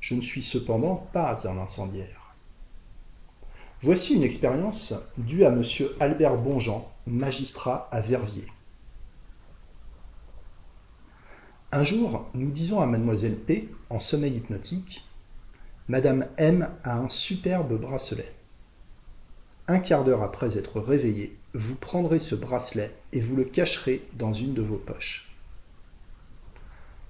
Je 0.00 0.14
ne 0.14 0.20
suis 0.20 0.42
cependant 0.42 1.08
pas 1.12 1.48
un 1.48 1.58
incendiaire. 1.58 2.34
Voici 3.82 4.14
une 4.14 4.22
expérience 4.22 4.94
due 5.18 5.44
à 5.44 5.48
M. 5.48 5.62
Albert 6.00 6.38
Bonjean, 6.38 6.90
magistrat 7.06 7.88
à 7.92 8.00
Verviers. 8.00 8.48
Un 11.72 11.84
jour, 11.84 12.26
nous 12.34 12.50
disons 12.50 12.80
à 12.80 12.86
mademoiselle 12.86 13.36
P, 13.36 13.68
en 13.90 13.98
sommeil 13.98 14.36
hypnotique, 14.36 15.04
Madame 15.88 16.26
M 16.36 16.68
a 16.84 16.98
un 16.98 17.08
superbe 17.08 17.78
bracelet. 17.78 18.32
Un 19.68 19.78
quart 19.78 20.04
d'heure 20.04 20.22
après 20.22 20.56
être 20.56 20.80
réveillé, 20.80 21.36
vous 21.52 21.74
prendrez 21.74 22.18
ce 22.18 22.34
bracelet 22.34 22.90
et 23.12 23.20
vous 23.20 23.36
le 23.36 23.44
cacherez 23.44 24.02
dans 24.14 24.32
une 24.32 24.54
de 24.54 24.62
vos 24.62 24.78
poches. 24.78 25.25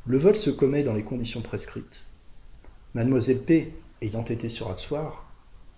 Le 0.08 0.18
vol 0.18 0.36
se 0.36 0.50
commet 0.50 0.84
dans 0.84 0.94
les 0.94 1.02
conditions 1.02 1.40
prescrites. 1.40 2.04
Mademoiselle 2.94 3.42
P, 3.44 3.74
ayant 4.02 4.22
été 4.22 4.48
sur 4.48 4.78
soir, 4.78 5.28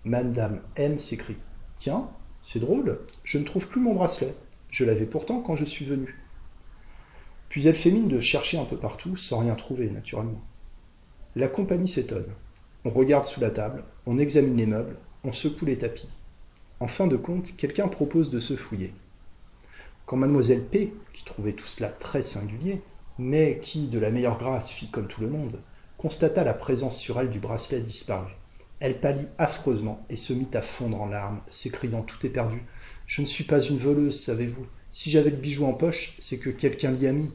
Madame 0.05 0.61
M 0.75 0.99
s'écrie 0.99 1.37
Tiens, 1.77 2.07
c'est 2.43 2.59
drôle, 2.59 2.99
je 3.23 3.39
ne 3.39 3.43
trouve 3.43 3.67
plus 3.67 3.81
mon 3.81 3.95
bracelet. 3.95 4.35
Je 4.69 4.85
l'avais 4.85 5.07
pourtant 5.07 5.41
quand 5.41 5.55
je 5.55 5.65
suis 5.65 5.83
venu. 5.83 6.15
Puis 7.49 7.67
elle 7.67 7.73
fait 7.73 7.89
mine 7.89 8.07
de 8.07 8.21
chercher 8.21 8.59
un 8.59 8.65
peu 8.65 8.77
partout, 8.77 9.17
sans 9.17 9.39
rien 9.39 9.55
trouver, 9.55 9.89
naturellement. 9.89 10.41
La 11.35 11.47
compagnie 11.47 11.87
s'étonne. 11.87 12.31
On 12.85 12.91
regarde 12.91 13.25
sous 13.25 13.41
la 13.41 13.49
table, 13.49 13.83
on 14.05 14.19
examine 14.19 14.57
les 14.57 14.67
meubles, 14.67 14.95
on 15.23 15.31
secoue 15.31 15.65
les 15.65 15.79
tapis. 15.79 16.07
En 16.79 16.87
fin 16.87 17.07
de 17.07 17.17
compte, 17.17 17.55
quelqu'un 17.57 17.87
propose 17.87 18.29
de 18.29 18.39
se 18.39 18.55
fouiller. 18.55 18.93
Quand 20.05 20.17
mademoiselle 20.17 20.65
P, 20.65 20.93
qui 21.13 21.25
trouvait 21.25 21.53
tout 21.53 21.67
cela 21.67 21.89
très 21.89 22.21
singulier, 22.21 22.81
mais 23.19 23.59
qui, 23.61 23.87
de 23.87 23.99
la 23.99 24.11
meilleure 24.11 24.39
grâce, 24.39 24.69
fit 24.69 24.89
comme 24.89 25.07
tout 25.07 25.21
le 25.21 25.29
monde, 25.29 25.59
constata 25.97 26.43
la 26.45 26.53
présence 26.53 26.97
sur 26.97 27.19
elle 27.19 27.29
du 27.29 27.39
bracelet 27.39 27.81
disparu. 27.81 28.31
Elle 28.79 29.01
pâlit 29.01 29.27
affreusement 29.37 30.05
et 30.09 30.15
se 30.15 30.31
mit 30.31 30.47
à 30.53 30.61
fondre 30.61 31.01
en 31.01 31.05
larmes, 31.05 31.41
s'écriant 31.49 32.01
tout 32.01 32.25
éperdu. 32.25 32.63
Je 33.07 33.21
ne 33.21 33.27
suis 33.27 33.43
pas 33.43 33.59
une 33.59 33.77
voleuse, 33.77 34.17
savez-vous. 34.17 34.65
Si 34.91 35.11
j'avais 35.11 35.31
le 35.31 35.35
bijou 35.35 35.65
en 35.65 35.73
poche, 35.73 36.15
c'est 36.19 36.39
que 36.39 36.49
quelqu'un 36.49 36.91
l'y 36.91 37.07
a 37.07 37.11
mis. 37.11 37.29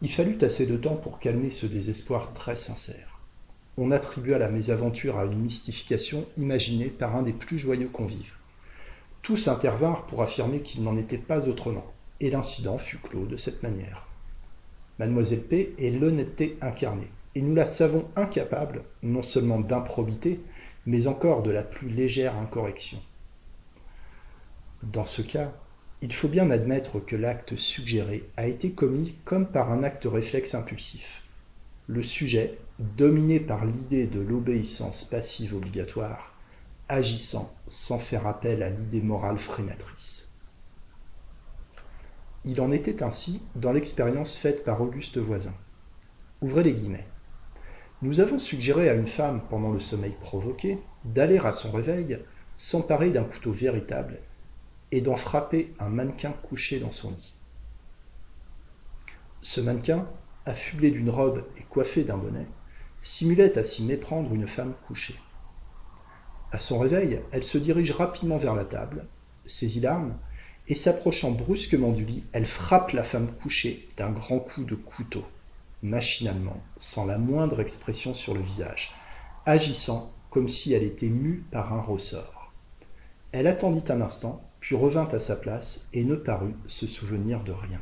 Il 0.00 0.10
fallut 0.10 0.38
assez 0.40 0.66
de 0.66 0.76
temps 0.76 0.96
pour 0.96 1.20
calmer 1.20 1.50
ce 1.50 1.66
désespoir 1.66 2.32
très 2.32 2.56
sincère. 2.56 3.20
on 3.78 3.90
attribua 3.90 4.38
la 4.38 4.48
mésaventure 4.48 5.18
à 5.18 5.26
une 5.26 5.42
mystification 5.42 6.26
imaginée 6.38 6.86
par 6.86 7.14
un 7.14 7.22
des 7.22 7.34
plus 7.34 7.58
joyeux 7.58 7.88
convives. 7.88 8.32
Tous 9.20 9.48
intervinrent 9.48 10.06
pour 10.06 10.22
affirmer 10.22 10.60
qu'il 10.60 10.82
n'en 10.82 10.96
était 10.96 11.18
pas 11.18 11.46
autrement, 11.46 11.92
et 12.20 12.30
l'incident 12.30 12.78
fut 12.78 12.96
clos 12.96 13.26
de 13.26 13.36
cette 13.36 13.62
manière. 13.62 14.05
Mademoiselle 14.98 15.42
P 15.42 15.74
est 15.78 15.90
l'honnêteté 15.90 16.56
incarnée, 16.60 17.10
et 17.34 17.42
nous 17.42 17.54
la 17.54 17.66
savons 17.66 18.06
incapable 18.16 18.82
non 19.02 19.22
seulement 19.22 19.60
d'improbité, 19.60 20.40
mais 20.86 21.06
encore 21.06 21.42
de 21.42 21.50
la 21.50 21.62
plus 21.62 21.88
légère 21.88 22.36
incorrection. 22.36 22.98
Dans 24.82 25.04
ce 25.04 25.22
cas, 25.22 25.52
il 26.02 26.12
faut 26.12 26.28
bien 26.28 26.50
admettre 26.50 27.00
que 27.00 27.16
l'acte 27.16 27.56
suggéré 27.56 28.24
a 28.36 28.46
été 28.46 28.70
commis 28.70 29.14
comme 29.24 29.46
par 29.46 29.72
un 29.72 29.82
acte 29.82 30.04
réflexe 30.04 30.54
impulsif. 30.54 31.22
Le 31.88 32.02
sujet, 32.02 32.58
dominé 32.78 33.40
par 33.40 33.64
l'idée 33.64 34.06
de 34.06 34.20
l'obéissance 34.20 35.04
passive 35.04 35.54
obligatoire, 35.54 36.34
agissant 36.88 37.54
sans 37.68 37.98
faire 37.98 38.26
appel 38.26 38.62
à 38.62 38.70
l'idée 38.70 39.02
morale 39.02 39.38
freinatrice. 39.38 40.25
Il 42.48 42.60
en 42.60 42.70
était 42.70 43.02
ainsi 43.02 43.42
dans 43.56 43.72
l'expérience 43.72 44.36
faite 44.36 44.62
par 44.62 44.80
Auguste 44.80 45.18
Voisin. 45.18 45.54
Ouvrez 46.40 46.62
les 46.62 46.74
guillemets. 46.74 47.08
Nous 48.02 48.20
avons 48.20 48.38
suggéré 48.38 48.88
à 48.88 48.94
une 48.94 49.08
femme, 49.08 49.42
pendant 49.50 49.72
le 49.72 49.80
sommeil 49.80 50.14
provoqué, 50.20 50.78
d'aller 51.04 51.38
à 51.38 51.52
son 51.52 51.72
réveil, 51.72 52.20
s'emparer 52.56 53.10
d'un 53.10 53.24
couteau 53.24 53.50
véritable 53.50 54.20
et 54.92 55.00
d'en 55.00 55.16
frapper 55.16 55.74
un 55.80 55.88
mannequin 55.88 56.30
couché 56.30 56.78
dans 56.78 56.92
son 56.92 57.10
lit. 57.10 57.34
Ce 59.42 59.60
mannequin, 59.60 60.06
affublé 60.44 60.92
d'une 60.92 61.10
robe 61.10 61.44
et 61.56 61.64
coiffé 61.64 62.04
d'un 62.04 62.16
bonnet, 62.16 62.46
simulait 63.00 63.58
à 63.58 63.64
s'y 63.64 63.84
méprendre 63.84 64.32
une 64.32 64.46
femme 64.46 64.74
couchée. 64.86 65.18
À 66.52 66.60
son 66.60 66.78
réveil, 66.78 67.20
elle 67.32 67.44
se 67.44 67.58
dirige 67.58 67.90
rapidement 67.90 68.36
vers 68.36 68.54
la 68.54 68.64
table, 68.64 69.06
saisit 69.46 69.80
l'arme, 69.80 70.16
et 70.68 70.74
s'approchant 70.74 71.30
brusquement 71.30 71.92
du 71.92 72.04
lit, 72.04 72.24
elle 72.32 72.46
frappe 72.46 72.92
la 72.92 73.04
femme 73.04 73.30
couchée 73.42 73.88
d'un 73.96 74.10
grand 74.10 74.40
coup 74.40 74.64
de 74.64 74.74
couteau, 74.74 75.24
machinalement, 75.82 76.60
sans 76.78 77.04
la 77.04 77.18
moindre 77.18 77.60
expression 77.60 78.14
sur 78.14 78.34
le 78.34 78.40
visage, 78.40 78.94
agissant 79.44 80.12
comme 80.30 80.48
si 80.48 80.72
elle 80.72 80.82
était 80.82 81.08
mue 81.08 81.44
par 81.50 81.72
un 81.72 81.80
ressort. 81.80 82.52
Elle 83.32 83.46
attendit 83.46 83.90
un 83.92 84.00
instant, 84.00 84.42
puis 84.60 84.74
revint 84.74 85.08
à 85.08 85.20
sa 85.20 85.36
place 85.36 85.86
et 85.92 86.04
ne 86.04 86.16
parut 86.16 86.54
se 86.66 86.86
souvenir 86.86 87.44
de 87.44 87.52
rien. 87.52 87.80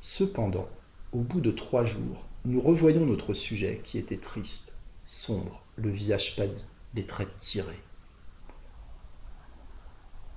Cependant, 0.00 0.68
au 1.12 1.20
bout 1.20 1.40
de 1.40 1.52
trois 1.52 1.84
jours, 1.84 2.24
nous 2.44 2.60
revoyons 2.60 3.06
notre 3.06 3.34
sujet 3.34 3.80
qui 3.84 3.98
était 3.98 4.16
triste, 4.16 4.76
sombre, 5.04 5.62
le 5.76 5.90
visage 5.90 6.34
pâli, 6.36 6.50
les 6.94 7.06
traits 7.06 7.38
tirés. 7.38 7.80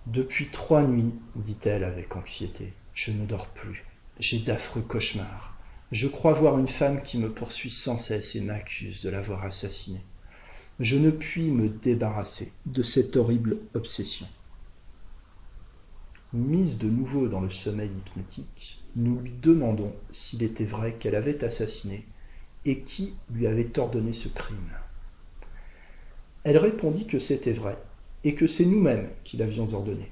Depuis 0.08 0.48
trois 0.48 0.84
nuits, 0.84 1.14
dit-elle 1.36 1.84
avec 1.84 2.16
anxiété, 2.16 2.74
je 2.94 3.12
ne 3.12 3.26
dors 3.26 3.48
plus. 3.48 3.84
J'ai 4.20 4.40
d'affreux 4.40 4.82
cauchemars. 4.82 5.58
Je 5.92 6.08
crois 6.08 6.34
voir 6.34 6.58
une 6.60 6.68
femme 6.68 7.02
qui 7.02 7.18
me 7.18 7.32
poursuit 7.32 7.70
sans 7.70 7.98
cesse 7.98 8.36
et 8.36 8.42
m'accuse 8.42 9.02
de 9.02 9.10
l'avoir 9.10 9.44
assassinée 9.44 10.02
je 10.80 10.98
ne 10.98 11.10
puis 11.10 11.52
me 11.52 11.70
débarrasser 11.70 12.52
de 12.66 12.84
cette 12.84 13.16
horrible 13.16 13.58
obsession. 13.74 14.28
Mise 16.34 16.80
de 16.80 16.90
nouveau 16.90 17.30
dans 17.30 17.40
le 17.40 17.50
sommeil 17.50 17.90
hypnotique, 17.90 18.82
nous 18.98 19.20
lui 19.22 19.32
demandons 19.42 19.94
s'il 20.12 20.44
était 20.44 20.66
vrai 20.66 20.94
qu'elle 20.94 21.16
avait 21.16 21.46
assassiné 21.46 22.06
et 22.66 22.80
qui 22.80 23.14
lui 23.30 23.48
avait 23.48 23.78
ordonné 23.80 24.12
ce 24.12 24.28
crime. 24.28 24.58
Elle 26.44 26.58
répondit 26.58 27.08
que 27.08 27.20
c'était 27.20 27.54
vrai 27.54 27.78
et 28.26 28.34
que 28.34 28.48
c'est 28.48 28.66
nous-mêmes 28.66 29.08
qui 29.24 29.38
l'avions 29.38 29.72
ordonné. 29.74 30.12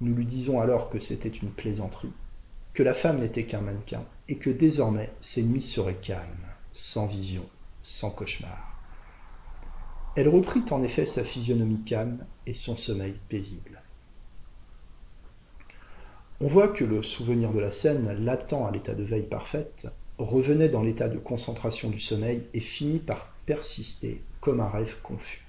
Nous 0.00 0.12
lui 0.14 0.26
disons 0.26 0.60
alors 0.60 0.90
que 0.90 0.98
c'était 0.98 1.28
une 1.28 1.50
plaisanterie, 1.50 2.12
que 2.74 2.82
la 2.82 2.94
femme 2.94 3.20
n'était 3.20 3.44
qu'un 3.44 3.60
mannequin 3.60 4.02
et 4.28 4.36
que 4.36 4.50
désormais 4.50 5.08
ses 5.20 5.44
nuits 5.44 5.62
seraient 5.62 5.94
calmes, 5.94 6.26
sans 6.72 7.06
vision, 7.06 7.46
sans 7.84 8.10
cauchemar. 8.10 8.76
Elle 10.16 10.28
reprit 10.28 10.64
en 10.72 10.82
effet 10.82 11.06
sa 11.06 11.22
physionomie 11.22 11.84
calme 11.86 12.26
et 12.46 12.54
son 12.54 12.76
sommeil 12.76 13.14
paisible. 13.28 13.80
On 16.40 16.48
voit 16.48 16.68
que 16.68 16.84
le 16.84 17.04
souvenir 17.04 17.52
de 17.52 17.60
la 17.60 17.70
scène, 17.70 18.24
latent 18.24 18.52
à 18.52 18.70
l'état 18.72 18.94
de 18.94 19.04
veille 19.04 19.28
parfaite, 19.28 19.86
revenait 20.18 20.68
dans 20.68 20.82
l'état 20.82 21.08
de 21.08 21.18
concentration 21.18 21.88
du 21.88 22.00
sommeil 22.00 22.42
et 22.52 22.60
finit 22.60 22.98
par 22.98 23.28
persister 23.46 24.20
comme 24.40 24.60
un 24.60 24.68
rêve 24.68 24.96
confus. 25.02 25.41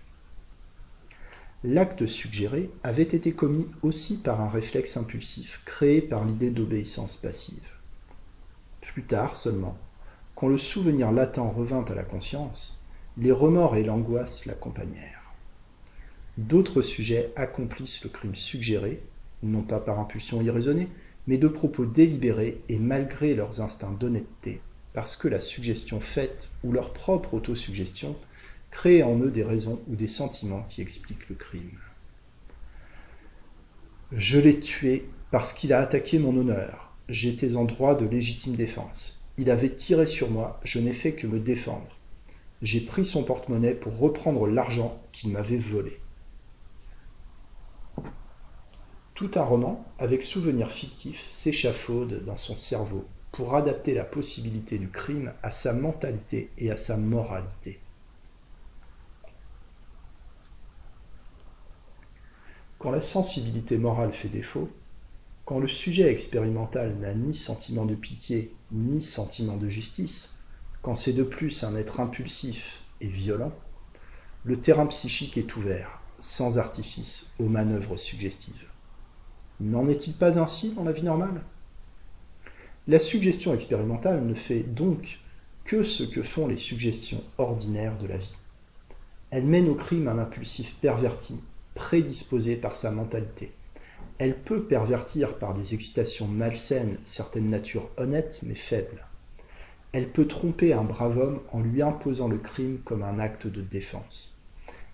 L'acte 1.66 2.08
suggéré 2.08 2.70
avait 2.84 3.04
été 3.04 3.32
commis 3.32 3.68
aussi 3.84 4.18
par 4.18 4.42
un 4.42 4.50
réflexe 4.50 4.98
impulsif 4.98 5.62
créé 5.64 6.02
par 6.02 6.26
l'idée 6.26 6.50
d'obéissance 6.50 7.16
passive. 7.16 7.70
Plus 8.82 9.04
tard 9.04 9.38
seulement, 9.38 9.78
quand 10.36 10.50
le 10.50 10.58
souvenir 10.58 11.14
latent 11.14 11.38
revint 11.38 11.86
à 11.86 11.96
la 11.96 12.04
conscience, 12.04 12.84
les 13.18 13.32
remords 13.32 13.78
et 13.78 13.84
l'angoisse 13.84 14.46
l'accompagnèrent. 14.46 15.32
D'autres 16.38 16.82
sujets 16.82 17.32
accomplissent 17.38 18.04
le 18.04 18.10
crime 18.10 18.36
suggéré, 18.36 19.02
non 19.42 19.62
pas 19.62 19.80
par 19.80 20.00
impulsion 20.00 20.42
irraisonnée, 20.42 20.90
mais 21.28 21.38
de 21.38 21.48
propos 21.48 21.86
délibérés 21.86 22.60
et 22.68 22.78
malgré 22.78 23.36
leurs 23.36 23.62
instincts 23.62 23.96
d'honnêteté, 23.98 24.60
parce 24.92 25.16
que 25.16 25.30
la 25.30 25.40
suggestion 25.40 26.02
faite 26.02 26.50
ou 26.66 26.74
leur 26.74 26.92
propre 26.92 27.36
autosuggestion 27.36 28.18
crée 28.74 29.04
en 29.04 29.18
eux 29.20 29.32
des 29.32 29.44
raisons 29.44 29.82
ou 29.88 29.96
des 29.96 30.08
sentiments 30.08 30.66
qui 30.68 30.82
expliquent 30.82 31.30
le 31.30 31.36
crime. 31.36 31.80
Je 34.12 34.40
l'ai 34.40 34.60
tué 34.60 35.06
parce 35.32 35.54
qu'il 35.54 35.72
a 35.72 35.80
attaqué 35.80 36.20
mon 36.20 36.36
honneur. 36.36 36.92
J'étais 37.08 37.56
en 37.56 37.64
droit 37.64 37.96
de 37.96 38.06
légitime 38.06 38.56
défense. 38.56 39.26
Il 39.38 39.50
avait 39.50 39.74
tiré 39.74 40.06
sur 40.06 40.30
moi, 40.30 40.60
je 40.64 40.80
n'ai 40.80 40.94
fait 40.94 41.14
que 41.14 41.28
me 41.28 41.40
défendre 41.40 41.98
j'ai 42.64 42.80
pris 42.80 43.06
son 43.06 43.24
porte-monnaie 43.24 43.74
pour 43.74 43.98
reprendre 44.00 44.48
l'argent 44.48 44.98
qu'il 45.12 45.32
m'avait 45.32 45.58
volé. 45.58 46.00
Tout 49.14 49.32
un 49.36 49.44
roman, 49.44 49.86
avec 50.00 50.24
souvenirs 50.24 50.72
fictifs, 50.72 51.30
s'échafaude 51.30 52.24
dans 52.24 52.38
son 52.38 52.56
cerveau 52.56 53.06
pour 53.34 53.56
adapter 53.56 53.94
la 53.94 54.06
possibilité 54.06 54.78
du 54.78 54.90
crime 54.90 55.34
à 55.44 55.52
sa 55.52 55.74
mentalité 55.74 56.50
et 56.58 56.72
à 56.72 56.78
sa 56.78 56.96
moralité. 56.96 57.80
Quand 62.84 62.92
la 62.92 63.00
sensibilité 63.00 63.78
morale 63.78 64.12
fait 64.12 64.28
défaut, 64.28 64.70
quand 65.46 65.60
le 65.60 65.70
sujet 65.70 66.12
expérimental 66.12 66.94
n'a 66.98 67.14
ni 67.14 67.34
sentiment 67.34 67.86
de 67.86 67.96
pitié 67.96 68.54
ni 68.74 69.02
sentiment 69.02 69.56
de 69.56 69.70
justice, 69.70 70.36
quand 70.82 70.98
c'est 70.98 71.14
de 71.14 71.24
plus 71.24 71.64
un 71.64 71.78
être 71.78 72.02
impulsif 72.02 72.82
et 73.00 73.08
violent, 73.08 73.54
le 74.44 74.60
terrain 74.60 74.86
psychique 74.88 75.38
est 75.38 75.56
ouvert, 75.56 76.02
sans 76.20 76.58
artifice, 76.58 77.32
aux 77.40 77.48
manœuvres 77.48 77.96
suggestives. 77.96 78.68
N'en 79.62 79.88
est-il 79.88 80.14
pas 80.14 80.38
ainsi 80.38 80.74
dans 80.74 80.84
la 80.84 80.92
vie 80.92 81.04
normale? 81.04 81.42
La 82.90 83.00
suggestion 83.00 83.54
expérimentale 83.54 84.26
ne 84.26 84.34
fait 84.34 84.60
donc 84.60 85.22
que 85.64 85.86
ce 85.86 86.04
que 86.04 86.22
font 86.22 86.48
les 86.48 86.58
suggestions 86.58 87.24
ordinaires 87.38 87.98
de 87.98 88.08
la 88.08 88.18
vie. 88.18 88.36
Elle 89.32 89.46
mène 89.46 89.70
au 89.70 89.76
crime 89.76 90.10
un 90.10 90.20
impulsif 90.20 90.76
perverti, 90.82 91.40
prédisposé 91.84 92.56
par 92.56 92.78
sa 92.78 92.92
mentalité. 92.92 93.52
Elle 94.18 94.38
peut 94.38 94.64
pervertir 94.64 95.38
par 95.38 95.54
des 95.54 95.74
excitations 95.74 96.28
malsaines 96.28 96.98
certaines 97.04 97.50
natures 97.50 97.90
honnêtes 97.98 98.40
mais 98.44 98.56
faibles. 98.56 99.06
Elle 99.92 100.08
peut 100.08 100.26
tromper 100.26 100.72
un 100.72 100.86
brave 100.86 101.18
homme 101.18 101.42
en 101.52 101.60
lui 101.60 101.82
imposant 101.82 102.30
le 102.30 102.38
crime 102.38 102.80
comme 102.86 103.04
un 103.04 103.20
acte 103.20 103.48
de 103.48 103.62
défense. 103.62 104.40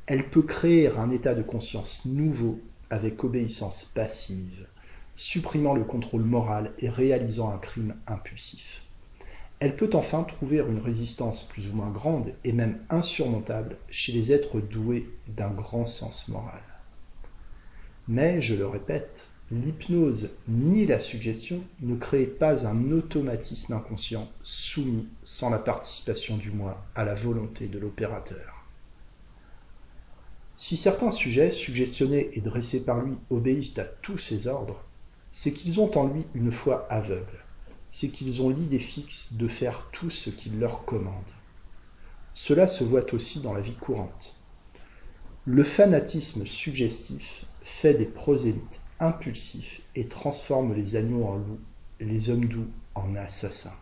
Elle 0.08 0.28
peut 0.32 0.42
créer 0.42 0.88
un 0.88 1.12
état 1.12 1.36
de 1.36 1.44
conscience 1.44 2.06
nouveau 2.06 2.60
avec 2.90 3.24
obéissance 3.24 3.86
passive, 3.94 4.66
supprimant 5.16 5.76
le 5.76 5.84
contrôle 5.84 6.24
moral 6.24 6.72
et 6.80 6.90
réalisant 6.90 7.54
un 7.54 7.60
crime 7.60 7.94
impulsif. 8.08 8.82
Elle 9.60 9.76
peut 9.76 9.92
enfin 9.94 10.24
trouver 10.24 10.58
une 10.58 10.80
résistance 10.80 11.48
plus 11.48 11.68
ou 11.68 11.74
moins 11.74 11.92
grande 11.92 12.34
et 12.44 12.52
même 12.52 12.80
insurmontable 12.90 13.78
chez 13.92 14.12
les 14.12 14.32
êtres 14.32 14.60
doués 14.60 15.08
d'un 15.28 15.52
grand 15.52 15.86
sens 15.86 16.30
moral. 16.30 16.64
Mais, 18.10 18.42
je 18.42 18.56
le 18.56 18.68
répète, 18.68 19.30
L'hypnose 19.52 20.38
ni 20.48 20.86
la 20.86 21.00
suggestion 21.00 21.64
ne 21.82 21.96
créent 21.96 22.28
pas 22.28 22.68
un 22.68 22.92
automatisme 22.92 23.74
inconscient 23.74 24.30
soumis, 24.44 25.08
sans 25.24 25.50
la 25.50 25.58
participation 25.58 26.38
du 26.38 26.52
moi, 26.52 26.86
à 26.94 27.04
la 27.04 27.16
volonté 27.16 27.68
de 27.68 27.80
l'opérateur. 27.80 28.64
Si 30.56 30.78
certains 30.78 31.10
sujets, 31.10 31.50
suggestionnés 31.50 32.30
et 32.34 32.42
dressés 32.42 32.86
par 32.86 33.02
lui, 33.02 33.14
obéissent 33.32 33.80
à 33.80 33.86
tous 33.86 34.20
ses 34.20 34.46
ordres, 34.46 34.84
c'est 35.32 35.54
qu'ils 35.54 35.80
ont 35.80 35.98
en 35.98 36.08
lui 36.08 36.28
une 36.36 36.52
foi 36.52 36.86
aveugle, 36.92 37.44
c'est 37.90 38.10
qu'ils 38.10 38.44
ont 38.44 38.50
l'idée 38.50 38.78
fixe 38.78 39.34
de 39.34 39.48
faire 39.48 39.88
tout 39.92 40.12
ce 40.12 40.30
qu'il 40.30 40.60
leur 40.60 40.86
commande. 40.86 41.32
Cela 42.36 42.68
se 42.68 42.84
voit 42.84 43.14
aussi 43.16 43.42
dans 43.42 43.54
la 43.54 43.62
vie 43.62 43.76
courante. 43.76 44.36
Le 45.46 45.64
fanatisme 45.64 46.46
suggestif 46.46 47.46
fait 47.70 47.94
des 47.94 48.06
prosélytes 48.06 48.82
impulsifs 49.00 49.82
et 49.96 50.08
transforme 50.08 50.74
les 50.74 50.96
agneaux 50.98 51.24
en 51.24 51.38
loups, 51.38 51.60
les 52.00 52.30
hommes 52.30 52.46
doux 52.46 52.68
en 52.96 53.16
assassins. 53.16 53.78